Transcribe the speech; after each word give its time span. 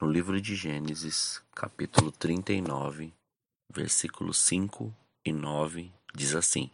No 0.00 0.10
livro 0.10 0.40
de 0.40 0.56
Gênesis, 0.56 1.42
capítulo 1.54 2.10
39, 2.10 3.12
versículos 3.68 4.38
5 4.38 4.96
e 5.22 5.30
9, 5.30 5.92
diz 6.14 6.34
assim: 6.34 6.70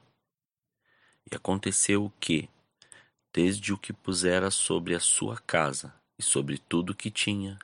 E 1.29 1.35
aconteceu 1.35 2.13
que, 2.21 2.49
desde 3.33 3.73
o 3.73 3.79
que 3.79 3.93
pusera 3.93 4.49
sobre 4.49 4.95
a 4.95 5.01
sua 5.01 5.39
casa 5.39 5.93
e 6.17 6.23
sobre 6.23 6.57
tudo 6.57 6.95
que 6.95 7.11
tinha, 7.11 7.59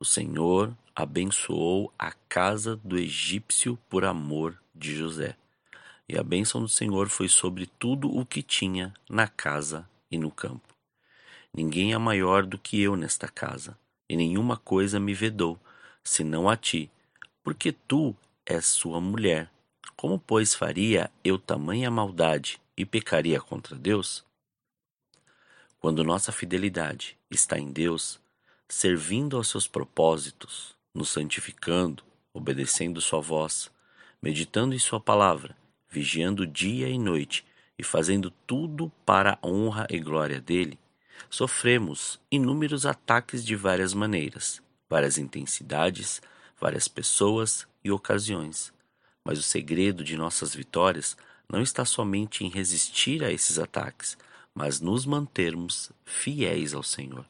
o 0.00 0.04
Senhor 0.04 0.74
abençoou 0.96 1.92
a 1.98 2.12
casa 2.26 2.76
do 2.76 2.96
egípcio 2.96 3.78
por 3.90 4.06
amor 4.06 4.58
de 4.74 4.96
José. 4.96 5.36
E 6.08 6.16
a 6.16 6.22
bênção 6.22 6.58
do 6.58 6.68
Senhor 6.70 7.10
foi 7.10 7.28
sobre 7.28 7.66
tudo 7.66 8.10
o 8.10 8.24
que 8.24 8.42
tinha 8.42 8.94
na 9.10 9.28
casa 9.28 9.86
e 10.10 10.16
no 10.16 10.30
campo. 10.30 10.74
Ninguém 11.52 11.92
é 11.92 11.98
maior 11.98 12.46
do 12.46 12.56
que 12.56 12.80
eu 12.80 12.96
nesta 12.96 13.28
casa, 13.28 13.76
e 14.12 14.16
nenhuma 14.16 14.58
coisa 14.58 15.00
me 15.00 15.14
vedou, 15.14 15.58
senão 16.04 16.46
a 16.46 16.54
ti, 16.54 16.90
porque 17.42 17.72
tu 17.72 18.14
és 18.44 18.66
sua 18.66 19.00
mulher. 19.00 19.50
Como, 19.96 20.18
pois, 20.18 20.54
faria 20.54 21.10
eu 21.24 21.38
tamanha 21.38 21.90
maldade 21.90 22.60
e 22.76 22.84
pecaria 22.84 23.40
contra 23.40 23.74
Deus? 23.74 24.22
Quando 25.80 26.04
nossa 26.04 26.30
fidelidade 26.30 27.16
está 27.30 27.58
em 27.58 27.72
Deus, 27.72 28.20
servindo 28.68 29.38
aos 29.38 29.48
seus 29.48 29.66
propósitos, 29.66 30.76
nos 30.94 31.08
santificando, 31.08 32.04
obedecendo 32.34 33.00
Sua 33.00 33.20
voz, 33.22 33.70
meditando 34.20 34.74
em 34.74 34.78
Sua 34.78 35.00
palavra, 35.00 35.56
vigiando 35.88 36.46
dia 36.46 36.86
e 36.86 36.98
noite 36.98 37.46
e 37.78 37.82
fazendo 37.82 38.30
tudo 38.46 38.92
para 39.06 39.38
a 39.40 39.46
honra 39.46 39.86
e 39.88 39.98
glória 39.98 40.38
dele, 40.38 40.78
sofremos 41.30 42.20
inúmeros 42.30 42.86
ataques 42.86 43.44
de 43.44 43.56
várias 43.56 43.94
maneiras, 43.94 44.62
várias 44.88 45.18
intensidades, 45.18 46.20
várias 46.60 46.88
pessoas 46.88 47.66
e 47.84 47.90
ocasiões. 47.90 48.72
Mas 49.24 49.38
o 49.38 49.42
segredo 49.42 50.04
de 50.04 50.16
nossas 50.16 50.54
vitórias 50.54 51.16
não 51.48 51.60
está 51.60 51.84
somente 51.84 52.44
em 52.44 52.48
resistir 52.48 53.22
a 53.22 53.30
esses 53.30 53.58
ataques, 53.58 54.16
mas 54.54 54.80
nos 54.80 55.06
mantermos 55.06 55.92
fiéis 56.04 56.74
ao 56.74 56.82
Senhor. 56.82 57.24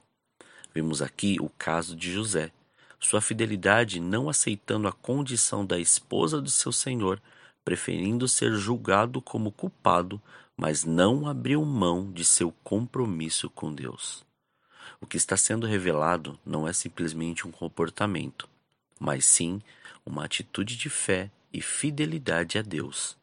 Vemos 0.75 1.03
aqui 1.03 1.37
o 1.41 1.49
caso 1.51 1.95
de 1.95 2.13
José. 2.13 2.51
Sua 2.99 3.21
fidelidade 3.21 4.01
não 4.01 4.29
aceitando 4.29 4.89
a 4.89 4.93
condição 4.93 5.67
da 5.67 5.79
esposa 5.79 6.41
do 6.41 6.51
seu 6.51 6.73
senhor, 6.73 7.21
preferindo 7.65 8.29
ser 8.29 8.55
julgado 8.55 9.21
como 9.21 9.53
culpado, 9.53 10.21
mas 10.57 10.85
não 10.85 11.27
abriu 11.27 11.65
mão 11.65 12.11
de 12.13 12.25
seu 12.25 12.53
compromisso 12.63 13.49
com 13.51 13.73
Deus. 13.73 14.25
O 15.01 15.07
que 15.07 15.17
está 15.17 15.37
sendo 15.37 15.67
revelado 15.67 16.39
não 16.45 16.67
é 16.67 16.73
simplesmente 16.73 17.47
um 17.47 17.51
comportamento, 17.51 18.49
mas 18.99 19.27
sim 19.27 19.61
uma 20.05 20.25
atitude 20.25 20.77
de 20.77 20.91
fé 20.91 21.31
e 21.53 21.61
fidelidade 21.61 22.59
a 22.59 22.63
Deus, 22.63 23.17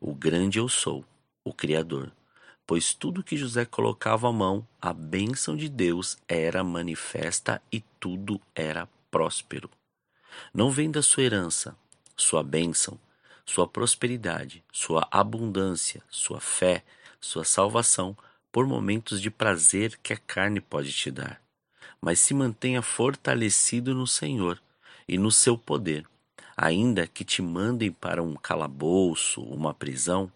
o 0.00 0.14
grande 0.14 0.58
eu 0.58 0.68
sou, 0.68 1.04
o 1.44 1.52
Criador 1.52 2.12
pois 2.66 2.94
tudo 2.94 3.22
que 3.22 3.36
José 3.36 3.64
colocava 3.64 4.28
à 4.28 4.32
mão, 4.32 4.66
a 4.80 4.92
bênção 4.92 5.56
de 5.56 5.68
Deus 5.68 6.16
era 6.28 6.64
manifesta 6.64 7.60
e 7.70 7.82
tudo 8.00 8.40
era 8.54 8.88
próspero. 9.10 9.68
Não 10.54 10.70
vem 10.70 10.90
da 10.90 11.02
sua 11.02 11.24
herança, 11.24 11.76
sua 12.16 12.42
bênção, 12.42 12.98
sua 13.44 13.66
prosperidade, 13.66 14.64
sua 14.72 15.06
abundância, 15.10 16.02
sua 16.10 16.40
fé, 16.40 16.84
sua 17.20 17.44
salvação, 17.44 18.16
por 18.50 18.66
momentos 18.66 19.20
de 19.20 19.30
prazer 19.30 19.98
que 20.02 20.12
a 20.12 20.16
carne 20.16 20.60
pode 20.60 20.92
te 20.92 21.10
dar, 21.10 21.40
mas 22.00 22.20
se 22.20 22.34
mantenha 22.34 22.82
fortalecido 22.82 23.94
no 23.94 24.06
Senhor 24.06 24.60
e 25.08 25.16
no 25.16 25.30
seu 25.30 25.56
poder. 25.56 26.06
Ainda 26.54 27.06
que 27.06 27.24
te 27.24 27.40
mandem 27.40 27.90
para 27.90 28.22
um 28.22 28.34
calabouço, 28.34 29.40
uma 29.42 29.72
prisão, 29.72 30.30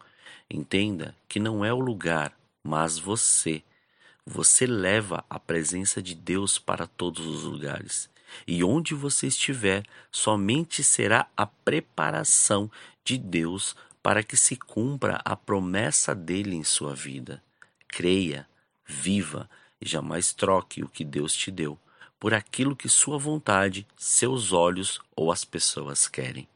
Entenda 0.49 1.15
que 1.29 1.41
não 1.41 1.65
é 1.65 1.73
o 1.73 1.81
lugar, 1.81 2.33
mas 2.63 2.99
você. 2.99 3.63
Você 4.25 4.67
leva 4.67 5.25
a 5.29 5.39
presença 5.39 6.01
de 6.01 6.15
Deus 6.15 6.59
para 6.59 6.87
todos 6.87 7.27
os 7.27 7.43
lugares. 7.43 8.09
E 8.47 8.63
onde 8.63 8.95
você 8.95 9.27
estiver, 9.27 9.85
somente 10.11 10.83
será 10.83 11.29
a 11.37 11.47
preparação 11.47 12.71
de 13.07 13.17
Deus 13.17 13.77
para 14.03 14.23
que 14.25 14.37
se 14.37 14.57
cumpra 14.57 15.21
a 15.25 15.37
promessa 15.37 16.13
dele 16.13 16.57
em 16.57 16.65
sua 16.65 16.93
vida. 16.93 17.43
Creia, 17.89 18.49
viva 18.85 19.49
e 19.81 19.89
jamais 19.89 20.33
troque 20.33 20.83
o 20.83 20.89
que 20.89 21.05
Deus 21.05 21.33
te 21.33 21.51
deu 21.53 21.79
por 22.19 22.35
aquilo 22.35 22.75
que 22.75 22.89
sua 22.89 23.19
vontade, 23.19 23.87
seus 23.97 24.53
olhos 24.53 25.01
ou 25.15 25.31
as 25.31 25.45
pessoas 25.45 26.09
querem. 26.09 26.49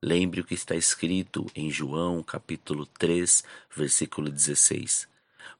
Lembre 0.00 0.40
o 0.40 0.44
que 0.44 0.54
está 0.54 0.74
escrito 0.74 1.46
em 1.54 1.70
João, 1.70 2.22
capítulo 2.22 2.86
3, 2.86 3.44
versículo 3.76 4.30
16. 4.30 5.06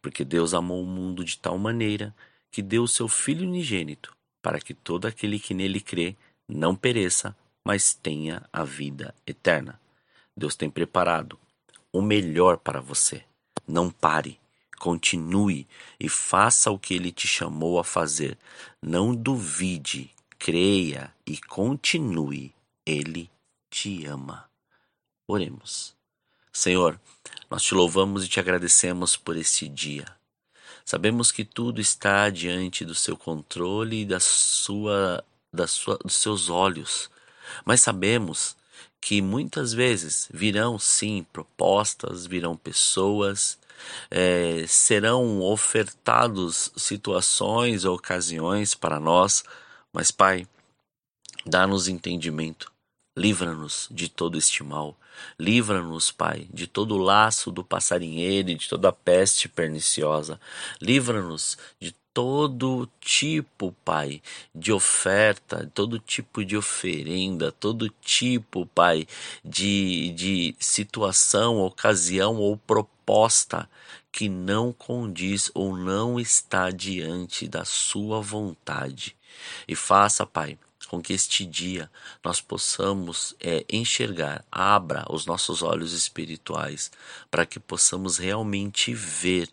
Porque 0.00 0.24
Deus 0.24 0.54
amou 0.54 0.82
o 0.82 0.86
mundo 0.86 1.24
de 1.24 1.36
tal 1.38 1.58
maneira 1.58 2.14
que 2.50 2.62
deu 2.62 2.86
seu 2.86 3.08
Filho 3.08 3.46
unigênito, 3.46 4.16
para 4.40 4.60
que 4.60 4.72
todo 4.72 5.06
aquele 5.06 5.38
que 5.38 5.52
nele 5.52 5.80
crê 5.80 6.16
não 6.48 6.74
pereça, 6.74 7.36
mas 7.64 7.94
tenha 7.94 8.42
a 8.52 8.64
vida 8.64 9.14
eterna. 9.26 9.78
Deus 10.36 10.56
tem 10.56 10.70
preparado 10.70 11.38
o 11.92 12.00
melhor 12.00 12.56
para 12.58 12.80
você. 12.80 13.24
Não 13.66 13.90
pare, 13.90 14.40
continue 14.78 15.66
e 16.00 16.08
faça 16.08 16.70
o 16.70 16.78
que 16.78 16.94
ele 16.94 17.12
te 17.12 17.28
chamou 17.28 17.78
a 17.78 17.84
fazer. 17.84 18.38
Não 18.80 19.14
duvide, 19.14 20.10
creia 20.38 21.14
e 21.26 21.38
continue. 21.38 22.54
Ele 22.84 23.30
te 23.70 24.06
ama. 24.06 24.48
Oremos. 25.28 25.94
Senhor, 26.52 27.00
nós 27.50 27.62
te 27.62 27.74
louvamos 27.74 28.24
e 28.24 28.28
te 28.28 28.40
agradecemos 28.40 29.16
por 29.16 29.36
este 29.36 29.68
dia. 29.68 30.04
Sabemos 30.84 31.30
que 31.30 31.44
tudo 31.44 31.80
está 31.80 32.28
diante 32.28 32.84
do 32.84 32.94
seu 32.94 33.16
controle 33.16 34.02
e 34.02 34.04
da 34.04 34.18
sua, 34.18 35.24
da 35.52 35.66
sua, 35.66 35.96
dos 35.98 36.16
seus 36.16 36.48
olhos, 36.48 37.08
mas 37.64 37.80
sabemos 37.80 38.56
que 39.02 39.20
muitas 39.20 39.72
vezes 39.72 40.28
virão 40.32 40.78
sim 40.78 41.26
propostas, 41.32 42.24
virão 42.24 42.56
pessoas, 42.56 43.58
é, 44.08 44.64
serão 44.68 45.40
ofertados 45.40 46.70
situações 46.76 47.84
ou 47.84 47.96
ocasiões 47.96 48.76
para 48.76 49.00
nós, 49.00 49.42
mas 49.92 50.12
Pai, 50.12 50.46
dá-nos 51.44 51.88
entendimento 51.88 52.72
Livra-nos 53.16 53.88
de 53.90 54.08
todo 54.08 54.38
este 54.38 54.62
mal. 54.62 54.96
Livra-nos, 55.38 56.10
Pai, 56.10 56.48
de 56.52 56.66
todo 56.66 56.94
o 56.94 56.98
laço 56.98 57.50
do 57.50 57.62
passarinheiro 57.62 58.50
e 58.50 58.54
de 58.54 58.68
toda 58.68 58.88
a 58.88 58.92
peste 58.92 59.48
perniciosa. 59.48 60.40
Livra-nos 60.80 61.58
de 61.78 61.94
todo 62.14 62.88
tipo, 63.00 63.72
Pai, 63.84 64.22
de 64.54 64.72
oferta, 64.72 65.70
todo 65.74 65.98
tipo 65.98 66.44
de 66.44 66.56
oferenda, 66.56 67.52
todo 67.52 67.88
tipo, 68.00 68.66
Pai, 68.66 69.06
de, 69.44 70.10
de 70.12 70.56
situação, 70.58 71.58
ocasião 71.58 72.36
ou 72.36 72.56
proposta 72.56 73.68
que 74.10 74.28
não 74.28 74.72
condiz 74.72 75.50
ou 75.54 75.76
não 75.76 76.20
está 76.20 76.70
diante 76.70 77.48
da 77.48 77.64
Sua 77.64 78.20
vontade. 78.20 79.16
E 79.66 79.74
faça, 79.74 80.26
Pai, 80.26 80.58
com 80.92 81.00
que 81.00 81.14
este 81.14 81.46
dia 81.46 81.90
nós 82.22 82.38
possamos 82.38 83.34
é, 83.40 83.64
enxergar, 83.66 84.44
abra 84.52 85.06
os 85.08 85.24
nossos 85.24 85.62
olhos 85.62 85.94
espirituais 85.94 86.92
para 87.30 87.46
que 87.46 87.58
possamos 87.58 88.18
realmente 88.18 88.92
ver 88.92 89.48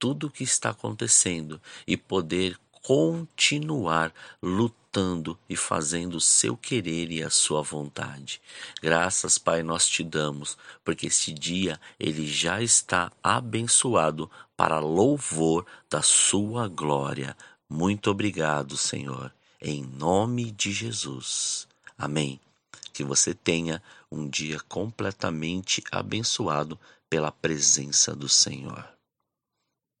tudo 0.00 0.26
o 0.26 0.30
que 0.30 0.42
está 0.42 0.70
acontecendo 0.70 1.62
e 1.86 1.96
poder 1.96 2.58
continuar 2.82 4.12
lutando 4.42 5.38
e 5.48 5.54
fazendo 5.54 6.16
o 6.16 6.20
seu 6.20 6.56
querer 6.56 7.12
e 7.12 7.22
a 7.22 7.30
sua 7.30 7.62
vontade. 7.62 8.42
Graças, 8.82 9.38
Pai, 9.38 9.62
nós 9.62 9.86
te 9.86 10.02
damos, 10.02 10.58
porque 10.84 11.06
este 11.06 11.32
dia 11.32 11.80
ele 12.00 12.26
já 12.26 12.60
está 12.60 13.12
abençoado 13.22 14.28
para 14.56 14.80
louvor 14.80 15.64
da 15.88 16.02
sua 16.02 16.66
glória. 16.66 17.36
Muito 17.68 18.10
obrigado, 18.10 18.76
Senhor. 18.76 19.32
Em 19.62 19.82
nome 19.82 20.50
de 20.50 20.72
Jesus. 20.72 21.68
Amém. 21.98 22.40
Que 22.94 23.04
você 23.04 23.34
tenha 23.34 23.82
um 24.10 24.26
dia 24.26 24.58
completamente 24.60 25.84
abençoado 25.92 26.78
pela 27.10 27.30
presença 27.30 28.16
do 28.16 28.26
Senhor. 28.26 28.99